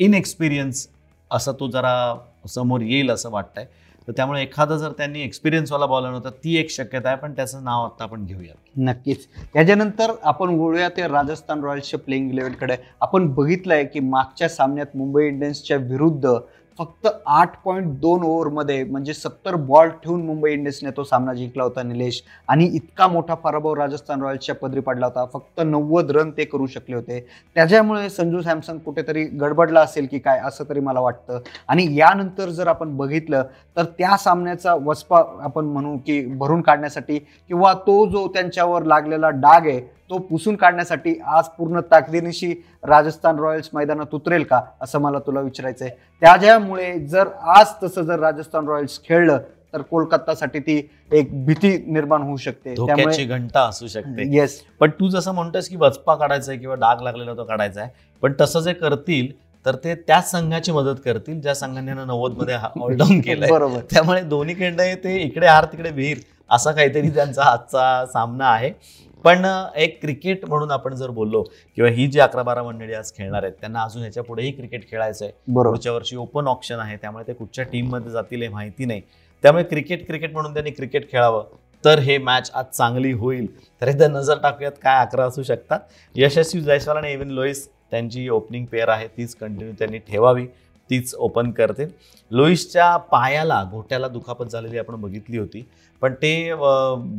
इनएक्सपिरियन्स 0.00 0.88
असा 1.30 1.52
तो 1.52 1.68
जरा 1.68 2.14
समोर 2.48 2.80
येईल 2.80 3.10
असं 3.10 3.30
वाटतंय. 3.30 3.64
तर 4.08 4.12
त्यामुळे 4.16 4.42
एखादा 4.42 4.76
जर 4.76 4.92
त्यांनी 4.92 5.22
एक्सपिरियन्सवाला 5.22 5.86
बॉलर 5.86 6.10
होता 6.10 6.30
ती 6.44 6.56
एक 6.56 6.70
शक्यता 6.70 7.08
आहे 7.08 7.18
पण 7.18 7.32
त्याचं 7.32 7.64
नाव 7.64 7.84
आता 7.84 8.04
आपण 8.04 8.24
घेऊया. 8.24 8.54
नक्कीच. 8.76 9.26
त्याच्यानंतर 9.52 10.12
आपण 10.22 10.48
वळूया 10.50 10.88
ते 10.88 11.06
राजस्थान 11.08 11.64
रॉयल्सच्या 11.64 12.00
प्लेइंग 12.00 12.30
इलेव्हनकडे 12.30 12.76
आपण 13.00 13.28
बघितलंय 13.34 13.84
की 13.84 14.00
मागच्या 14.00 14.48
सामन्यात 14.48 14.96
मुंबई 14.96 15.26
इंडियन्सच्या 15.26 15.76
विरुद्ध 15.76 16.32
फक्त 16.80 17.06
आठ 17.28 17.56
पॉईंट 17.64 17.88
दोन 18.00 18.22
ओव्हरमध्ये 18.24 18.82
म्हणजे 18.84 19.14
सत्तर 19.14 19.54
बॉल 19.54 19.88
ठेवून 20.04 20.20
मुंबई 20.26 20.50
इंडियन्सने 20.52 20.90
तो 20.96 21.02
सामना 21.04 21.32
जिंकला 21.34 21.62
होता 21.62 21.82
निलेश. 21.82 22.22
आणि 22.48 22.64
इतका 22.74 23.08
मोठा 23.08 23.34
पराभव 23.34 23.74
राजस्थान 23.74 24.22
रॉयल्सच्या 24.22 24.54
पदरी 24.54 24.80
पडला 24.80 25.06
होता. 25.06 25.24
फक्त 25.32 25.60
नव्वद 25.64 26.10
रन 26.10 26.30
ते 26.36 26.44
करू 26.44 26.66
शकले 26.66 26.94
होते. 26.96 27.20
त्याच्यामुळे 27.56 28.08
संजू 28.10 28.40
सॅमसंग 28.42 28.78
कुठेतरी 28.78 29.24
गडबडला 29.40 29.80
असेल 29.80 30.06
की 30.10 30.18
काय 30.18 30.40
असं 30.44 30.68
तरी 30.68 30.80
मला 30.80 31.00
वाटतं. 31.00 31.40
आणि 31.68 31.86
यानंतर 31.98 32.48
जर 32.48 32.68
आपण 32.68 32.96
बघितलं 32.96 33.44
तर 33.76 33.84
त्या 33.98 34.16
सामन्याचा 34.16 34.74
वसपा 34.84 35.22
आपण 35.44 35.64
म्हणू 35.64 35.96
की 36.06 36.20
भरून 36.36 36.62
काढण्यासाठी 36.62 37.18
किंवा 37.18 37.72
तो 37.86 38.04
जो 38.10 38.26
त्यांच्यावर 38.34 38.84
लागलेला 38.84 39.30
डाग 39.30 39.66
आहे 39.66 39.80
तो 40.10 40.18
पुसून 40.20 40.56
काढण्यासाठी 40.56 41.14
आज 41.28 41.48
पूर्ण 41.58 41.80
ताकदीनिशी 41.90 42.52
राजस्थान 42.84 43.38
रॉयल्स 43.38 43.68
मैदानात 43.72 44.14
उतरेल 44.14 44.42
का 44.44 44.60
असं 44.80 45.00
मला 45.00 45.18
तुला 45.18 45.40
विचारायचं 45.40 45.84
आहे 45.84 45.94
त्याच्यामुळे 46.22 46.92
जर 47.00 47.28
आज 47.48 47.72
तसं 47.82 48.02
जर 48.02 48.18
राजस्थान 48.18 48.68
रॉयल्स 48.68 48.98
खेळलं 49.04 49.38
तर 49.74 49.82
कोलकातासाठी 49.82 50.58
ती 50.58 50.76
एक 51.10 51.28
भीती 51.46 51.76
निर्माण 51.86 52.22
होऊ 52.22 52.36
शकते. 52.36 52.74
धोक्याची 52.74 53.24
घंटा 53.24 53.60
असू 53.62 53.86
शकते. 53.86 54.24
येस 54.36 54.58
पण 54.80 54.90
तू 54.90 55.08
जसं 55.08 55.32
म्हणतोस 55.32 55.68
की 55.68 55.76
वचपा 55.76 56.14
काढायचा 56.14 56.50
आहे 56.52 56.60
किंवा 56.60 56.74
डाग 56.76 57.02
लागलेला 57.02 57.34
तो 57.34 57.44
काढायचा 57.44 57.80
आहे 57.80 57.90
पण 58.22 58.32
तसं 58.40 58.60
जे 58.60 58.72
करतील 58.72 59.30
तर 59.66 59.76
ते 59.84 59.94
त्याच 59.96 60.30
संघाची 60.30 60.72
मदत 60.72 61.00
करतील 61.04 61.40
ज्या 61.40 61.54
संघाने 61.54 61.92
नव्वदमध्ये 61.94 62.54
ऑलडाऊन 62.80 63.20
केलंय. 63.24 63.50
बरोबर. 63.50 63.80
त्यामुळे 63.90 64.22
दोन्हीकडे 64.24 64.94
ते 65.04 65.16
इकडे 65.18 65.46
हार 65.46 65.64
तिकडे 65.72 65.90
विहीर 65.90 66.18
असा 66.50 66.72
काहीतरी 66.72 67.10
त्यांचा 67.10 67.42
आजचा 67.42 68.04
सामना 68.06 68.46
आहे. 68.46 68.72
पण 69.24 69.44
एक 69.76 70.00
क्रिकेट 70.02 70.44
म्हणून 70.48 70.70
आपण 70.70 70.94
जर 70.94 71.10
बोललो 71.10 71.42
किंवा 71.76 71.90
ही 71.90 72.06
जी 72.06 72.20
अकरा 72.20 72.42
बारा 72.42 72.62
मंडळी 72.62 72.94
आज 72.94 73.12
खेळणार 73.16 73.42
आहेत 73.42 73.54
त्यांना 73.60 73.82
अजून 73.82 74.02
ह्याच्या 74.02 74.22
पुढेही 74.22 74.50
क्रिकेट 74.52 74.88
खेळायचं 74.90 75.24
आहे 75.24 75.52
पुढच्या 75.54 75.92
वर्षी 75.92 76.16
ओपन 76.16 76.46
ऑप्शन 76.48 76.78
आहे 76.80 76.96
त्यामुळे 76.96 77.24
ते 77.26 77.32
कुठच्या 77.32 77.64
टीममध्ये 77.64 78.12
जातील 78.12 78.42
हे 78.42 78.48
माहिती 78.48 78.84
नाही. 78.84 79.00
त्यामुळे 79.44 79.64
क्रिकेट 79.64 80.06
क्रिकेट 80.06 80.32
म्हणून 80.32 80.54
त्यांनी 80.54 80.70
क्रिकेट 80.70 81.10
खेळावं. 81.10 81.44
तर 81.84 81.98
हे 81.98 82.16
मॅच 82.18 82.50
आज 82.54 82.64
चांगली 82.72 83.12
होईल. 83.12 83.46
तर 83.82 83.88
एकदा 83.88 84.08
नजर 84.08 84.38
टाकूयात 84.42 84.72
काय 84.82 85.04
अकरा 85.04 85.24
असू 85.24 85.42
शकतात. 85.42 85.80
यशस्वी 86.14 86.60
जयस्वाल 86.60 86.96
आणि 86.96 87.12
एव्हिन 87.12 87.30
लोईस 87.30 87.68
त्यांची 87.90 88.28
ओपनिंग 88.28 88.66
पेअर 88.66 88.88
आहे 88.88 89.06
तीच 89.16 89.34
कंटिन्यू 89.34 89.72
त्यांनी 89.78 89.98
ठेवावी 90.08 90.46
तीच 90.90 91.14
ओपन 91.14 91.50
करते 91.50 91.84
लोईसच्या 92.30 92.96
पायाला 93.10 93.62
घोट्याला 93.70 94.08
दुखापत 94.08 94.46
झालेली 94.46 94.78
आपण 94.78 95.00
बघितली 95.00 95.38
होती. 95.38 95.64
पण 96.02 96.14
ते 96.22 96.30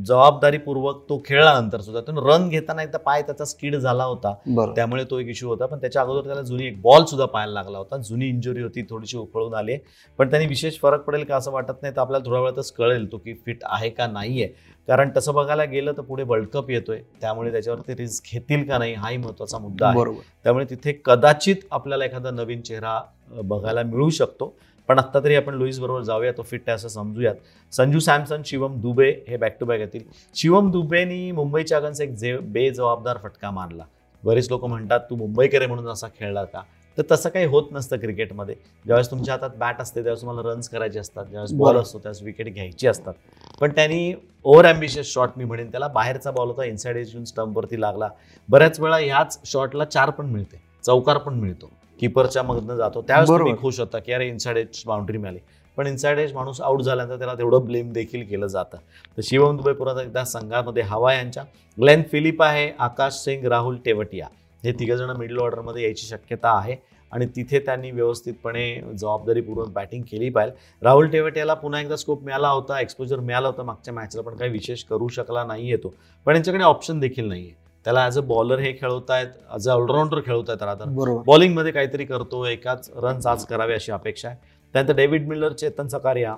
जबाबदारीपूर्वक 0.06 1.04
तो 1.10 1.22
खेळल्यानंतर 1.26 1.82
सुद्धा 1.82 2.02
तो 2.02 2.28
रन 2.28 2.48
घेताना 2.50 2.84
एकदा 2.84 2.98
पाय 2.98 3.22
त्याचा 3.22 3.46
स्किड 3.46 3.76
झाला 3.76 4.04
होता. 4.04 4.34
त्यामुळे 4.76 5.04
तो 5.12 5.20
एक 5.20 5.28
इश्यू 5.28 5.50
होता. 5.50 5.66
पण 5.66 5.80
त्याच्या 5.82 6.02
अगोदर 6.02 6.28
त्याला 6.28 6.42
जुनी 6.42 6.66
एक 6.68 6.82
बॉल 6.82 7.04
सुद्धा 7.06 7.26
पाहायला 7.26 7.54
लागला 7.54 7.78
होता. 7.78 7.98
जुनी 7.98 8.28
इंजुरी 8.28 8.62
होती 8.62 8.84
थोडीशी 8.90 9.18
उफळून 9.18 9.54
आली. 9.54 9.78
पण 10.20 10.30
त्यांनी 10.30 10.48
विशेष 10.48 10.80
फरक 10.82 11.04
पडेल 11.06 11.24
का 11.24 11.36
असं 11.36 11.52
वाटत 11.52 11.82
नाही 11.82 11.96
तर 11.96 12.02
आपल्याला 12.02 12.26
थोड्या 12.26 12.42
वेळातच 12.42 12.72
कळेल 12.72 13.12
तो 13.12 13.18
की 13.18 13.34
फिट 13.46 13.60
आहे 13.64 13.90
का 13.90 14.08
नाही 14.08 14.42
आहे 14.44 14.80
कारण 14.88 15.10
तसं 15.18 15.34
बघायला 15.34 15.64
गेलं 15.64 15.92
तर 15.98 16.02
पुढे 16.02 16.24
वर्ल्ड 16.24 16.48
कप 16.54 16.70
येतोय. 16.70 17.02
त्यामुळे 17.22 17.52
त्याच्यावरती 17.52 17.96
रिस्क 17.98 18.34
घेतील 18.34 18.68
का 18.70 18.78
नाही 18.78 18.94
हाही 18.94 19.18
महत्त्वाचा 19.18 19.58
मुद्दा 19.58 19.88
आहे. 19.88 19.96
त्यामुळे 20.44 20.66
तिथे 20.70 21.00
कदाचित 21.06 21.56
आपल्याला 21.72 22.06
एखादा 22.06 22.32
नवीन 22.32 22.62
चेहरा 22.62 23.00
बघायला 23.44 23.84
मिळू 23.84 24.10
शकतो. 24.10 24.54
पण 24.92 25.00
आत्ता 25.00 25.20
तरी 25.20 25.36
आपण 25.36 25.54
लुईस 25.54 25.80
बरोबर 25.80 26.02
जाऊया 26.02 26.32
तो 26.32 26.42
फिट 26.42 26.62
आहे 26.68 26.76
असं 26.76 26.88
समजूयात. 26.88 27.36
संजू 27.72 28.00
सॅमसन 28.00 28.42
शिवम 28.46 28.80
दुबे 28.82 29.24
हे 29.28 29.38
बॅक 29.38 29.58
टू 29.60 29.66
बॅक 29.66 29.80
येतील. 29.80 30.04
शिवम 30.36 30.72
दुबेनी 30.72 31.32
मुंबईच्या 31.32 31.78
अगेन्स्ट 31.78 32.04
एक 32.04 32.10
जे 32.10 32.38
बेजबाबदार 32.38 33.18
फटका 33.18 33.52
मारला. 33.52 33.84
बरेच 34.24 34.50
लोक 34.50 34.66
म्हणतात 34.66 35.00
तू 35.10 35.16
मुंबईकर 35.16 35.68
म्हणून 35.68 35.88
असा 35.88 36.08
खेळला 36.08 36.44
का? 36.44 36.62
तर 36.98 37.04
तसं 37.12 37.30
काही 37.30 37.46
होत 37.46 37.64
नसतं 37.72 37.98
क्रिकेटमध्ये. 37.98 38.56
ज्यावेळेस 38.86 39.12
तुमच्या 39.12 39.34
हातात 39.34 39.50
बॅट 39.58 39.82
असते 39.82 40.04
त्यावेळेस 40.04 40.22
तुम्हाला 40.22 40.50
रन्स 40.50 40.70
करायचे 40.70 41.00
असतात. 41.00 41.26
ज्यावेळेस 41.26 41.54
बॉल. 41.54 41.78
असतो 41.78 42.00
त्यावेळेस 42.00 42.24
विकेट 42.26 42.54
घ्यायची 42.54 42.88
असतात. 42.88 43.14
पण 43.62 43.72
त्यांनी 43.72 44.14
ओव्हर 44.44 44.66
अम्बिशियस 44.66 45.14
शॉट 45.14 45.30
मी 45.38 45.44
म्हणेन 45.44 45.72
त्याला. 45.72 45.88
बाहेरचा 45.88 46.32
बॉल 46.32 46.48
होता 46.48 46.66
इनसाइड 46.66 46.98
एज 46.98 47.10
येऊन 47.14 47.26
स्टंपवरती 47.26 47.82
लागला. 47.82 48.10
बऱ्याच 48.50 48.80
वेळा 48.80 48.98
ह्याच 48.98 49.40
शॉटला 49.46 49.86
चार 49.86 50.10
पण 50.10 50.26
मिळते 50.26 50.62
चौकार 50.84 51.18
पण 51.18 51.34
मिळतो. 51.34 51.72
किपरच्या 52.02 52.44
मधनं 52.44 52.76
जातो. 52.76 53.02
त्यावेळेस 53.02 53.30
तुम्ही 53.30 53.44
बरोबर. 53.44 53.62
खुश 53.62 53.80
होता 53.80 54.00
की 54.00 54.14
अरे 54.14 54.28
इनसाइड 54.28 54.58
एज 54.58 54.84
बाउंड्री 54.88 55.18
मिळाली. 55.18 55.40
पण 55.78 55.88
इनसाइड 55.88 56.20
एज 56.20 56.34
माणूस 56.34 56.62
आउट 56.62 56.82
झाल्यानंतर 56.82 57.18
त्याला 57.18 57.34
तेवढं 57.34 57.66
ब्लेम 57.66 57.92
देखील 57.94 58.26
केलं 58.28 58.48
जातं. 58.48 58.78
तर 59.18 59.22
शिवम 59.24 59.58
दुबे 59.58 59.74
पुन्हा 59.74 60.02
एकदा 60.02 60.24
संघामध्ये 60.24 60.84
हवा 60.84 61.14
यांच्या. 61.14 61.44
ग्लेन 61.78 62.04
फिलिप 62.12 62.42
आहे 62.44 62.72
आकाश 62.80 63.24
सिंग 63.24 63.46
राहुल 63.46 63.78
टेवटिया 63.86 64.28
हे 64.64 64.72
तिघ 64.72 64.94
जण 64.94 65.16
मिडल 65.18 65.38
ऑर्डरमध्ये 65.40 65.84
यायची 65.84 66.08
शक्यता 66.08 66.58
आहे. 66.58 66.76
आणि 67.12 67.26
तिथे 67.36 67.60
त्यांनी 67.60 67.90
व्यवस्थितपणे 67.92 68.66
जबाबदारीपूर्वक 68.94 69.70
बॅटिंग 69.70 70.04
केली 70.12 70.30
पाहिजे. 70.30 70.54
राहुल 70.82 71.08
टेवटियाला 71.08 71.54
पुन्हा 71.54 71.82
एकदा 71.82 71.96
स्कोप 71.96 72.24
मिळाला 72.24 72.50
होता 72.50 72.80
एक्सपोजर 72.80 73.20
मिळाला 73.20 73.48
होता 73.48 73.64
मागच्या 73.64 73.94
मॅचला 73.94 74.22
पण 74.22 74.36
काही 74.36 74.52
विशेष 74.52 74.84
करू 74.84 75.08
शकला 75.08 75.44
नाही 75.44 75.70
येतो 75.70 75.94
पण 76.28 76.36
यांच्याकडे 76.36 76.64
ऑप्शन 76.64 77.00
देखील 77.00 77.28
नाही 77.28 77.46
आहे 77.46 77.61
त्याला 77.86 78.04
ॲज 78.06 78.18
अ 78.18 78.22
बॉलर 78.22 78.60
हे 78.60 78.72
खेळवतायत 78.74 79.28
ॲज 79.50 79.70
अ 79.70 79.74
ऑलराऊंडर 79.74 80.20
खेळवतायत 80.26 80.64
रादर 80.64 80.86
बरोबर. 80.86 81.22
बॉलिंगमध्ये 81.26 81.72
काहीतरी 81.72 82.06
करतो 82.06 82.46
एकाच 82.46 82.90
रन्स 82.96 83.28
आज 83.28 83.46
करावे 83.46 83.74
अशी 83.74 83.92
अपेक्षा 83.92 84.28
आहे. 84.30 84.38
त्यानंतर 84.74 84.96
डेव्हिड 84.96 85.28
मिल्लर 85.28 85.54
चेतन 85.54 85.88
सकारिया 85.88 86.36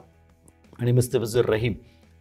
आणि 0.79 0.91
मुस्तफिजुर 0.91 1.45
रहीम 1.45 1.73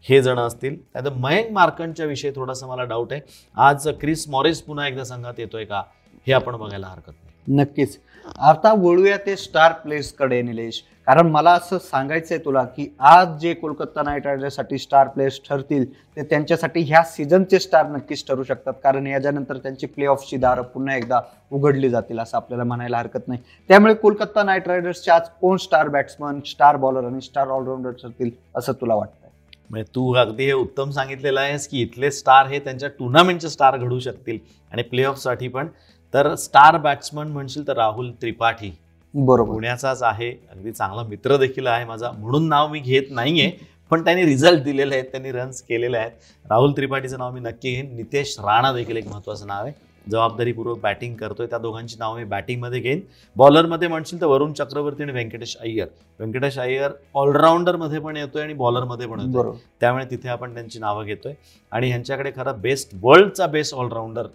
हे 0.04 0.20
जण 0.22 0.38
असतील. 0.38 0.76
त्यानंतर 0.92 1.14
मयंक 1.16 1.50
मार्कंडच्या 1.52 2.06
विषयी 2.06 2.30
थोडासा 2.30 2.66
मला 2.66 2.84
डाऊट 2.84 3.12
आहे. 3.12 3.20
आज 3.56 3.88
क्रिस 4.00 4.28
मॉरिस 4.28 4.62
पुन्हा 4.62 4.86
एकदा 4.88 5.04
संघात 5.04 5.38
येतोय 5.38 5.64
का? 5.64 5.82
हे 6.26 6.32
आपण 6.32 6.56
बघायला 6.56 6.86
हरकत 6.86 7.12
नाही. 7.12 7.54
नक्कीच. 7.56 7.98
आता 8.24 8.72
वळूया 8.78 9.16
ते 9.26 9.36
स्टार 9.36 9.72
प्लेस 9.72 10.12
कडे 10.14 10.40
निलेश. 10.42 10.82
कारण 11.06 11.26
मला 11.26 11.52
असं 11.52 11.78
सांगायचंय 11.78 12.38
तुला 12.38 12.62
की 12.76 12.86
आज 12.98 13.28
जे 13.40 13.52
कोलकाता 13.54 14.02
नाईट 14.02 14.26
रायडर्ससाठी 14.26 14.78
स्टार 14.78 15.08
प्लेयर्स 15.08 15.40
ठरतील 15.48 15.84
ते 16.16 16.22
त्यांच्यासाठी 16.22 16.80
ह्या 16.82 17.02
सीझनचे 17.04 17.58
स्टार 17.58 17.86
नक्कीच 17.88 18.24
ठरू 18.28 18.42
शकतात. 18.42 18.72
कारण 18.82 19.06
याच्यानंतर 19.06 19.56
त्यांची 19.56 19.86
प्ले 19.86 20.06
ऑफची 20.06 20.36
दारं 20.36 20.62
पुन्हा 20.74 20.96
एकदा 20.96 21.20
उघडली 21.52 21.90
जातील 21.90 22.18
असं 22.18 22.36
आपल्याला 22.36 22.64
म्हणायला 22.64 22.98
हरकत 22.98 23.28
नाही. 23.28 23.40
त्यामुळे 23.70 23.94
कोलकाता 23.94 24.42
नाईट 24.42 24.68
रायडर्सचे 24.68 25.10
आज 25.10 25.28
कोण 25.40 25.56
स्टार 25.56 25.88
बॅट्समन 25.88 26.40
स्टार 26.46 26.76
बॉलर 26.76 27.04
आणि 27.04 27.20
स्टार 27.20 27.48
ऑलराऊंडर 27.48 27.90
ठरतील 28.02 28.30
असं 28.56 28.72
तुला 28.72 28.94
वाटतंय? 28.94 29.30
म्हणजे 29.70 29.90
तू 29.94 30.12
अगदी 30.14 30.44
हे 30.46 30.52
उत्तम 30.52 30.90
सांगितलेलं 30.90 31.40
आहेस 31.40 31.66
की 31.68 31.80
इथले 31.82 32.10
स्टार 32.10 32.46
हे 32.46 32.58
त्यांच्या 32.58 32.88
टुर्नामेंटचे 32.98 33.48
स्टार 33.48 33.76
घडू 33.76 33.98
शकतील 34.00 34.38
आणि 34.72 34.82
प्ले 34.82 35.04
ऑफसाठी 35.04 35.48
पण. 35.48 35.66
तर 36.14 36.34
स्टार 36.34 36.76
बॅट्समन 36.76 37.28
म्हणशील 37.28 37.66
तर 37.68 37.76
राहुल 37.76 38.10
त्रिपाठी. 38.10 38.70
बरोबर. 39.14 39.52
पुण्याचाच 39.52 40.02
आहे. 40.02 40.30
अगदी 40.50 40.72
चांगला 40.72 41.02
मित्र 41.02 41.36
देखील 41.36 41.66
आहे 41.66 41.84
माझा. 41.84 42.10
म्हणून 42.10 42.48
नाव 42.48 42.68
मी 42.68 42.80
घेत 42.80 43.10
नाहीये 43.10 43.50
पण 43.90 44.04
त्यांनी 44.04 44.24
रिझल्ट 44.24 44.62
दिलेले 44.62 44.94
आहेत 44.94 45.04
त्यांनी 45.04 45.32
रन्स 45.32 45.62
केलेले 45.62 45.96
आहेत. 45.98 46.10
राहुल 46.50 46.72
त्रिपाठीचं 46.72 47.18
नाव 47.18 47.32
मी 47.32 47.40
नक्की 47.40 47.70
घेईन. 47.70 47.94
नितेश 47.96 48.36
राणा 48.40 48.72
देखील 48.72 48.96
एक 48.96 49.08
महत्वाचं 49.08 49.46
नाव 49.46 49.64
आहे. 49.64 49.72
जबाबदारीपूर्वक 50.10 50.78
बॅटिंग 50.80 51.14
करतोय. 51.16 51.46
त्या 51.46 51.58
दोघांची 51.58 51.96
नाव 51.98 52.16
मी 52.16 52.24
बॅटिंगमध्ये 52.24 52.80
घेईन. 52.80 53.00
बॉलरमध्ये 53.36 53.88
म्हणशील 53.88 54.20
तर 54.20 54.26
वरुण 54.26 54.52
चक्रवर्ती 54.52 55.02
आणि 55.02 55.12
व्यंकटेश 55.12 55.56
अय्यर. 55.60 55.86
व्यंकटेश 56.18 56.58
अय्यर 56.58 56.90
ऑलराऊंडरमध्ये 57.14 57.98
पण 57.98 58.16
येतोय 58.16 58.42
आणि 58.42 58.54
बॉलरमध्ये 58.54 59.06
पण 59.06 59.20
येतोय. 59.20 59.50
त्यामुळे 59.80 60.04
तिथे 60.10 60.28
आपण 60.28 60.54
त्यांची 60.54 60.78
नावं 60.78 61.04
घेतोय. 61.04 61.34
आणि 61.72 61.88
ह्यांच्याकडे 61.88 62.30
खरं 62.36 62.60
best 62.60 62.94
वर्ल्डचा 63.02 63.46
best 63.46 63.74
allrounder 63.74 64.26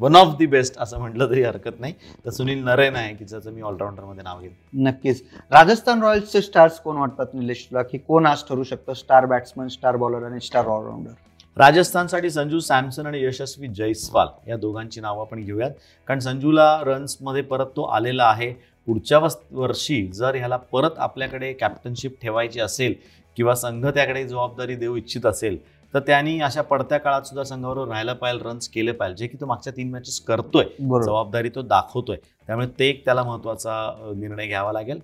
one 0.00 0.16
of 0.16 0.36
the 0.38 0.46
best 0.46 0.78
असं 0.78 0.98
म्हटलं 0.98 1.30
तरी 1.30 1.42
हरकत 1.42 1.80
नाही. 1.80 1.92
तर 2.24 2.30
सुनील 2.30 2.62
नरेन 2.64 2.96
आहे 2.96 3.14
की 3.14 3.24
ज्याचं 3.24 3.52
मी 3.52 3.62
ऑलराऊंडरमध्ये 3.62 4.22
नाव 4.22 4.40
घेईन. 4.40 4.52
नक्कीच. 4.86 5.22
राजस्थान 5.50 6.02
रॉयल्सचे 6.02 6.42
स्टार्स 6.42 6.80
कोण 6.80 6.96
वाटतात 6.96 7.34
निलेश 7.34 7.66
तुला? 7.70 7.82
की 7.82 7.98
कोण 7.98 8.26
आज 8.26 8.42
ठरू 8.48 8.62
शकतं? 8.62 8.94
स्टार 8.94 9.26
बॅट्समन 9.26 9.68
स्टार 9.68 9.96
बॉलर 9.96 10.24
आणि 10.24 10.40
स्टार 10.40 10.66
ऑलराऊंडर 10.66 11.10
राजस्थानसाठी 11.56 12.30
संजू 12.30 12.58
सॅमसन 12.60 13.06
आणि 13.06 13.22
यशस्वी 13.24 13.68
जयस्वाल 13.68 14.28
या 14.48 14.56
दोघांची 14.56 15.00
नावं 15.00 15.20
आपण 15.20 15.44
घेऊयात. 15.44 15.70
कारण 16.08 16.18
संजूला 16.18 16.80
रन्समध्ये 16.84 17.42
परत 17.42 17.66
तो 17.76 17.82
आलेला 17.82 18.24
आहे. 18.24 18.52
पुढच्या 18.88 19.18
वर्षी 19.50 20.06
जर 20.06 20.34
ह्याला 20.34 20.56
परत 20.72 20.98
आपल्याकडे 20.98 21.52
कॅप्टनशिप 21.52 22.16
ठेवायची 22.22 22.60
असेल 22.60 22.94
किंवा 23.36 23.54
संघ 23.54 23.86
त्याकडे 23.86 24.26
जबाबदारी 24.28 24.74
देऊ 24.74 24.96
इच्छित 24.96 25.26
असेल 25.26 25.56
तर 25.96 26.00
त्यांनी 26.00 26.40
अशा 26.40 26.62
पडत्या 26.62 26.98
काळात 26.98 27.22
सुद्धा 27.22 27.44
संघावर 27.44 27.88
राहायला 27.88 28.12
पाहिजे 28.12 28.48
रन्स 28.48 28.68
केले 28.68 28.92
पाहिजे 28.92 29.16
जे 29.16 29.26
की 29.26 29.36
तो 29.40 29.46
मागच्या 29.46 29.72
तीन 29.76 29.90
मॅचेस 29.90 30.20
करतोय. 30.20 30.64
जबाबदारी 30.80 31.48
तो 31.48 31.62
दाखवतोय. 31.62 32.16
त्यामुळे 32.48 32.66
ते 32.78 32.88
एक 32.88 33.04
त्याला 33.04 33.22
महत्त्वाचा 33.24 33.74
अ, 33.86 34.12
निर्णय 34.16 34.46
घ्यावा 34.46 34.72
लागेल. 34.72 35.00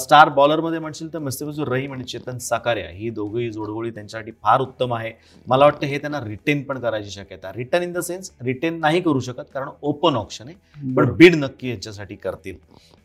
स्टार 0.00 0.28
बॉलरमध्ये 0.28 0.78
म्हणशील 0.78 1.12
तर 1.12 1.18
मुस्तफिजुर 1.18 1.68
रहीम 1.68 1.92
आणि 1.92 2.04
चेतन 2.04 2.38
साकार्या 2.38 2.88
ही 2.90 3.10
दोघंही 3.10 3.50
जोडगोळी 3.52 3.90
त्यांच्यासाठी 3.90 4.30
फार 4.42 4.60
उत्तम 4.60 4.94
आहे. 4.94 5.12
मला 5.46 5.64
वाटतं 5.64 5.86
हे 5.86 5.98
त्यांना 5.98 6.20
रिटेन 6.24 6.62
पण 6.62 6.78
करायची 6.80 7.10
शक्यता 7.10 7.52
return 7.56 7.82
in 7.82 7.92
the 7.92 7.98
sense 8.00 8.30
retain 8.42 8.78
नाही 8.80 9.00
करू 9.00 9.20
शकत 9.20 9.44
कारण 9.54 9.68
ओपन 9.82 10.16
ऑप्शन 10.16 10.48
आहे 10.48 10.92
पण. 10.94 11.12
बीड 11.16 11.34
नक्की 11.34 11.70
यांच्यासाठी 11.70 12.14
करतील. 12.14 12.56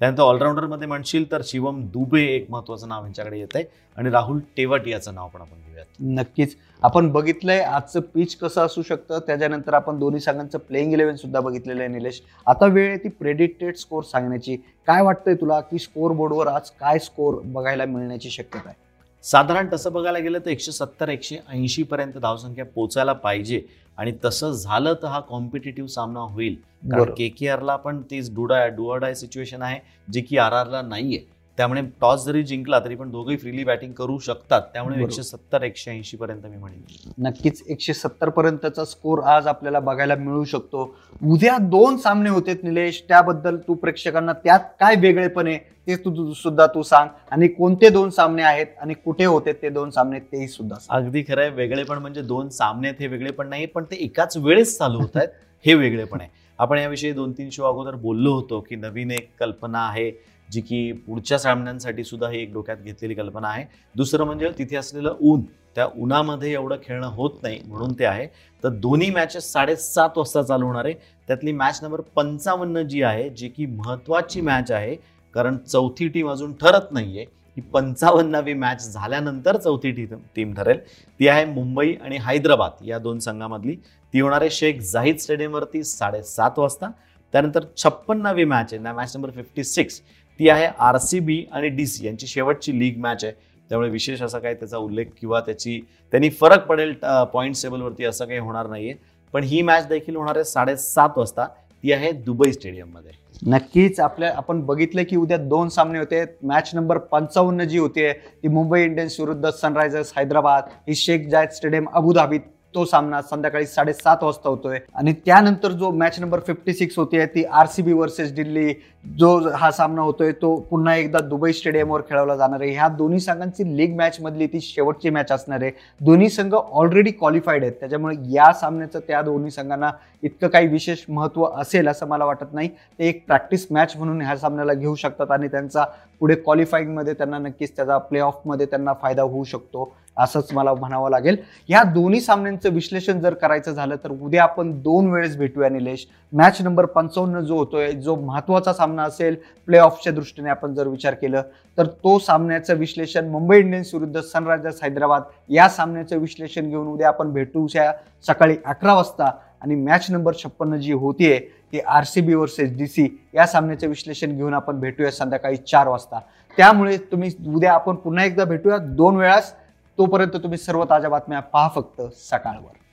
त्यानंतर 0.01 0.23
ऑलराऊंडरमध्ये 0.23 0.87
म्हणशील 0.87 1.31
तर 1.31 1.41
शिवम 1.45 1.81
दुबे 1.93 2.23
एक 2.25 2.49
महत्वाचं 2.51 2.87
नाव 2.87 3.03
यांच्याकडे 3.05 3.39
येत 3.39 3.55
आहे 3.55 3.63
आणि 3.97 4.09
राहुल 4.11 4.39
टेवट 4.57 4.87
याचं 4.87 5.13
नाव 5.15 5.27
पण 5.27 5.41
आपण 5.41 5.57
घेऊयात. 5.57 5.85
नक्कीच. 5.99 6.55
आपण 6.83 7.09
बघितलंय 7.11 7.59
आजचं 7.59 7.99
पिच 8.13 8.35
कसं 8.37 8.61
असू 8.61 8.81
शकतं 8.81 9.19
त्याच्यानंतर 9.27 9.73
आपण 9.73 9.99
दोन्ही 9.99 10.19
संघांचं 10.21 10.57
प्लेइंग 10.57 10.93
इलेव्हन 10.93 11.15
सुद्धा 11.15 11.39
बघितलेलं 11.39 11.81
आहे 11.81 11.89
निलेश. 11.89 12.21
आता 12.47 12.65
वेळ 12.65 12.87
आहे 12.89 12.97
ती 12.97 13.09
प्रेडिक्टेड 13.09 13.74
स्कोर 13.75 14.03
सांगण्याची 14.03 14.55
काय 14.55 15.01
वाटतंय 15.01 15.35
तुला? 15.35 15.61
की 15.61 15.79
स्कोर 15.79 16.11
बोर्डवर 16.11 16.47
आज 16.47 16.69
काय 16.69 16.99
स्कोर 16.99 17.41
बघायला 17.43 17.85
मिळण्याची 17.85 18.29
शक्यता 18.29 18.69
आहे? 18.69 18.85
साधारण 19.23 19.67
तसं 19.73 19.93
बघायला 19.93 20.19
गेलं 20.19 20.39
तर 20.39 20.49
एकशे 20.49 20.71
सत्तर 20.71 21.09
एकशे 21.09 21.37
ऐंशी 21.49 21.83
पर्यंत 21.83 22.13
धावसंख्या 22.13 22.65
पोचायला 22.65 23.13
पाहिजे. 23.13 23.61
आणि 23.97 24.13
तसं 24.25 24.51
झालं 24.51 24.93
तर 24.93 25.07
हा 25.07 25.19
कॉम्पिटेटिव्ह 25.19 25.89
सामना 25.89 26.19
होईल. 26.19 26.55
कारण. 26.91 27.03
के 27.03 27.29
के 27.29 27.49
आरला 27.49 27.75
पण 27.75 28.01
तीच 28.01 28.35
डुडा 28.35 28.67
डुअडाय 28.67 29.13
सिच्युएशन 29.13 29.61
आहे 29.61 29.79
जी 30.13 30.21
की 30.21 30.37
आर 30.37 30.51
आरला 30.51 30.81
नाहीये. 30.81 31.34
त्यामुळे 31.57 31.81
टॉस 32.01 32.25
जरी 32.25 32.41
जिंकला 32.43 32.79
तरी 32.79 32.95
पण 32.95 33.11
दोघंही 33.11 33.37
फ्रीली 33.37 33.63
बॅटिंग 33.63 33.91
करू 33.93 34.17
शकतात. 34.19 34.61
त्यामुळे. 34.73 35.01
एकशे 35.03 35.23
सत्तर 35.23 35.63
एकशे 35.63 35.91
ऐंशी 35.91 36.17
पर्यंत 36.17 36.45
मी 36.45 36.57
म्हणेन. 36.57 36.81
नक्कीच 37.17 37.61
एकशे 37.67 37.93
सत्तर 37.93 38.29
पर्यंतचा 38.29 38.85
स्कोर 38.85 39.19
आज 39.25 39.47
आपल्याला 39.47 39.79
बघायला 39.79 40.15
मिळू 40.15 40.43
शकतो. 40.43 40.83
उद्या 41.23 41.57
दोन 41.57 41.97
सामने 41.97 42.29
होते 42.29 42.53
निलेश 42.63 43.01
त्याबद्दल 43.07 43.57
तू 43.57 43.73
प्रेक्षकांना 43.73 44.33
त्यात 44.33 44.59
काय 44.79 44.95
वेगळेपण 44.95 45.47
आहे 45.47 45.57
ते 45.87 45.95
तू 45.95 46.33
सुद्धा 46.33 46.67
तू 46.67 46.83
सांग. 46.83 47.09
आणि 47.31 47.47
कोणते 47.47 47.89
दोन 47.89 48.09
सामने 48.09 48.43
आहेत 48.43 48.67
आणि 48.81 48.93
कुठे 48.93 49.25
होते 49.25 49.53
ते 49.53 49.69
दोन 49.69 49.89
सामने 49.89 50.19
तेही 50.31 50.47
सुद्धा. 50.47 50.75
अगदी 50.89 51.23
खरं 51.27 51.41
आहे 51.41 51.49
वेगळे 51.51 51.83
पण 51.83 51.97
म्हणजे 51.97 52.21
दोन 52.21 52.49
सामने 52.49 52.87
आहेत 52.87 53.01
हे 53.01 53.07
वेगळे 53.07 53.31
पण 53.31 53.49
नाही 53.49 53.65
पण 53.65 53.83
ते 53.83 53.95
एकाच 53.95 54.37
वेळेस 54.37 54.77
चालू 54.77 54.99
होत 54.99 55.17
आहेत 55.17 55.29
हे 55.65 55.73
वेगळे 55.73 56.03
पण 56.03 56.21
आहे. 56.21 56.29
आपण 56.59 56.77
याविषयी 56.77 57.11
दोन 57.11 57.31
तीन 57.31 57.49
शो 57.49 57.63
अगोदर 57.63 57.95
बोललो 57.95 58.33
होतो 58.33 58.59
की 58.69 58.75
नवीन 58.75 59.11
एक 59.11 59.29
कल्पना 59.39 59.79
आहे 59.87 60.09
जी 60.49 60.61
की 60.61 60.91
पुढच्या 61.07 61.37
सामन्यांसाठी 61.39 62.03
सुद्धा 62.03 62.29
ही 62.29 62.41
एक 62.41 62.53
डोक्यात 62.53 62.77
घेतलेली 62.77 63.13
कल्पना 63.13 63.47
आहे. 63.47 63.63
दुसरं 63.95 64.25
म्हणजे 64.25 64.49
तिथे 64.57 64.75
असलेलं 64.75 65.15
ऊन 65.19 65.41
त्या 65.75 65.85
उन्हामध्ये 65.97 66.51
एवढं 66.53 66.77
खेळणं 66.83 67.07
होत 67.07 67.31
नाही 67.43 67.59
म्हणून 67.65 67.93
ते 67.99 68.05
आहे. 68.05 68.27
तर 68.63 68.69
दोन्ही 68.69 69.09
मॅचेस 69.11 69.51
साडेसात 69.51 70.17
वाजता 70.17 70.41
चालू 70.41 70.65
होणार 70.65 70.85
आहे. 70.85 70.93
त्यातली 71.27 71.51
मॅच 71.51 71.79
नंबर 71.83 72.01
पंचावन्न 72.15 72.81
जी 72.87 73.01
आहे 73.03 73.29
जी 73.29 73.49
की 73.49 73.65
महत्त्वाची 73.65 74.41
मॅच 74.41 74.71
आहे 74.71 74.95
कारण 75.35 75.57
चौथी 75.57 76.07
टीम 76.07 76.29
अजून 76.31 76.53
ठरत 76.53 76.91
नाहीये. 76.91 77.25
ही 77.57 77.61
पंचावन्नावी 77.73 78.53
मॅच 78.53 78.87
झाल्यानंतर 78.89 79.57
चौथी 79.57 79.91
टी 79.91 80.05
टीम 80.35 80.53
ठरेल. 80.53 80.79
ती 81.19 81.27
आहे 81.27 81.45
मुंबई 81.45 81.93
आणि 81.95 82.17
हैदराबाद 82.21 82.85
या 82.85 82.99
दोन 82.99 83.19
संघामधली. 83.19 83.75
ती 84.13 84.21
होणार 84.21 84.41
आहे 84.41 84.49
शेख 84.49 84.79
जाहीद 84.81 85.17
स्टेडियमवरती 85.17 85.83
साडेसात 85.83 86.59
वाजता. 86.59 86.89
त्यानंतर 87.33 87.63
छप्पन्नावी 87.77 88.43
मॅच 88.45 88.73
आहे. 88.73 88.93
मॅच 88.93 89.15
नंबर 89.15 89.31
फिफ्टी 89.31 89.63
सिक्स 89.63 90.01
ती 90.39 90.49
आहे 90.49 90.67
आर 90.79 90.97
सी 90.97 91.19
बी 91.19 91.43
आणि 91.51 91.69
डी 91.69 91.85
सी. 91.85 92.05
यांची 92.05 92.27
शेवटची 92.27 92.77
लीग 92.79 92.97
मॅच 93.01 93.23
आहे. 93.23 93.33
त्यामुळे 93.69 93.89
विशेष 93.89 94.21
असा 94.21 94.39
काही 94.39 94.55
त्याचा 94.55 94.77
उल्लेख 94.77 95.05
किंवा 95.19 95.39
त्याची 95.41 95.79
त्यांनी 96.13 96.29
फरक 96.41 96.65
पडेल 96.67 96.93
पॉईंट 97.33 97.55
टेबलवरती 97.61 98.05
असं 98.05 98.25
काही 98.25 98.39
होणार 98.39 98.67
नाहीये. 98.67 98.93
पण 99.33 99.43
ही 99.43 99.61
मॅच 99.61 99.87
देखील 99.87 100.15
होणार 100.15 100.35
आहे 100.35 100.43
साडेसात 100.45 101.17
वाजता. 101.17 101.45
ती 101.83 101.91
आहे 101.91 102.11
दुबई 102.11 102.51
स्टेडियममध्ये. 102.51 103.11
नक्कीच 103.47 103.99
आपल्या 103.99 104.31
आपण 104.37 104.61
बघितलं 104.65 105.03
की 105.09 105.15
उद्या 105.15 105.37
दोन 105.37 105.69
सामने 105.69 105.99
होते. 105.99 106.23
मॅच 106.43 106.69
नंबर 106.75 106.97
पंचावन्न 106.97 107.63
जी 107.63 107.77
होती 107.77 108.11
ती 108.11 108.47
मुंबई 108.47 108.81
इंडियन्स 108.83 109.19
विरुद्ध 109.19 109.49
सनरायझर्स 109.49 110.13
हैदराबाद 110.17 110.69
ही 110.87 110.95
शेख 110.95 111.27
जायद 111.29 111.49
स्टेडियम 111.49 111.87
अबुधाबीत 111.93 112.39
तो 112.75 112.85
सामना 112.85 113.21
संध्याकाळी 113.21 113.65
साडेसात 113.65 114.23
वाजता 114.23 114.49
होतोय. 114.49 114.79
आणि 114.95 115.13
त्यानंतर 115.25 115.71
जो 115.71 115.91
मॅच 115.91 116.19
नंबर 116.19 116.39
फिफ्टी 116.47 116.73
सिक्स 116.73 116.97
होती 116.97 117.25
ती 117.25 117.43
R 117.43 117.65
C 117.65 117.81
B 117.81 117.93
versus 117.93 118.33
Delhi 118.33 118.73
जो 119.17 119.37
हा 119.49 119.69
सामना 119.71 120.01
होतोय 120.01 120.31
तो 120.31 120.55
पुन्हा 120.69 120.95
एकदा 120.95 121.19
दुबई 121.19 121.51
स्टेडियमवर 121.53 122.01
खेळवला 122.09 122.35
जाणार 122.35 122.61
आहे. 122.61 122.71
ह्या 122.71 122.87
दोन्ही 122.87 123.19
संघांची 123.19 123.63
लीग 123.77 123.95
मॅच 123.95 124.17
मधली 124.21 124.47
ती 124.47 124.61
शेवटची 124.61 125.09
मॅच 125.09 125.31
असणार 125.31 125.61
आहे. 125.61 125.71
दोन्ही 126.01 126.29
संघ 126.29 126.53
ऑलरेडी 126.53 127.11
क्वालिफाईड 127.11 127.63
आहेत. 127.63 127.73
त्याच्यामुळे 127.79 128.15
या 128.33 128.51
सामन्याचं 128.53 128.99
त्या 129.07 129.21
दोन्ही 129.21 129.51
संघांना 129.51 129.91
इतकं 130.23 130.47
काही 130.47 130.67
विशेष 130.67 131.03
महत्त्व 131.09 131.45
असेल 131.45 131.87
असं 131.87 132.07
मला 132.07 132.25
वाटत 132.25 132.53
नाही. 132.53 132.67
ते 132.67 133.07
एक 133.09 133.25
प्रॅक्टिस 133.27 133.67
मॅच 133.71 133.95
म्हणून 133.97 134.21
ह्या 134.21 134.35
सामन्याला 134.37 134.73
घेऊ 134.73 134.95
शकतात 134.95 135.31
आणि 135.31 135.47
त्यांचा 135.47 135.85
पुढे 136.21 136.35
क्वालिफाईंगमध्ये 136.35 137.13
त्यांना 137.13 137.37
नक्कीच 137.39 137.75
त्याचा 137.75 137.97
प्ले 137.97 138.19
ऑफमध्ये 138.19 138.65
त्यांना 138.65 138.93
फायदा 139.01 139.21
होऊ 139.21 139.43
शकतो. 139.43 139.93
असंच 140.17 140.53
मला 140.53 140.73
म्हणावं 140.73 141.09
लागेल. 141.09 141.37
या 141.69 141.83
दोन्ही 141.83 142.19
सामन्यांचं 142.21 142.73
विश्लेषण 142.73 143.19
जर 143.19 143.33
करायचं 143.33 143.71
झालं 143.71 143.95
तर 144.03 144.11
उद्या 144.11 144.43
आपण 144.43 144.71
दोन 144.81 145.11
वेळेस 145.11 145.37
भेटूया 145.37 145.69
निलेश. 145.69 146.05
मॅच 146.33 146.61
नंबर 146.61 146.85
पंचावन्न 146.85 147.39
जो 147.39 147.57
होतोय 147.57 147.91
जो 147.91 148.15
महत्त्वाचा 148.15 148.73
सामना 148.73 149.03
असेल 149.03 149.35
प्ले 149.67 149.77
ऑफच्या 149.77 150.13
दृष्टीने 150.13 150.49
आपण 150.49 150.73
जर 150.73 150.87
विचार 150.87 151.13
केलं 151.13 151.41
तर 151.77 151.87
तो 152.03 152.17
सामन्याचं 152.19 152.77
विश्लेषण 152.77 153.29
मुंबई 153.29 153.59
इंडियन्स 153.59 153.93
विरुद्ध 153.93 154.19
सनरायझर्स 154.19 154.83
हैदराबाद 154.83 155.23
या 155.49 155.67
सामन्याचं 155.69 156.19
विश्लेषण 156.19 156.69
घेऊन 156.69 156.87
उद्या 156.87 157.07
आपण 157.07 157.31
भेटूया 157.33 157.91
सकाळी 158.27 158.55
अकरा 158.65 158.93
वाजता. 158.93 159.31
आणि 159.61 159.75
मॅच 159.75 160.05
नंबर 160.09 160.33
छप्पन्न 160.33 160.77
जी 160.77 160.93
होतीये 160.93 161.37
ती 161.73 161.79
R 161.79 162.03
C 162.03 162.21
B 162.21 162.33
versus 162.33 162.77
D 162.77 162.87
C 162.87 163.07
या 163.33 163.45
सामन्याचं 163.47 163.87
विश्लेषण 163.87 164.35
घेऊन 164.35 164.53
आपण 164.53 164.79
भेटूया 164.79 165.11
संध्याकाळी 165.11 165.55
चार 165.57 165.87
वाजता. 165.87 166.19
त्यामुळे 166.57 166.97
तुम्ही 167.11 167.29
उद्या 167.55 167.73
आपण 167.73 167.95
पुन्हा 167.95 168.25
एकदा 168.25 168.43
भेटूया 168.43 168.77
दोन 168.77 169.15
वेळास 169.15 169.53
तोपर्यंत 169.97 170.35
तुम्ही 170.35 170.57
सर्व 170.57 170.83
ताज्या 170.85 171.09
बातम्या 171.09 171.39
पहा 171.39 171.69
फक्त 171.75 172.01
सकाळवर. 172.01 172.84